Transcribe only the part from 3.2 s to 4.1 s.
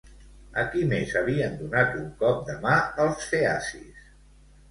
feacis?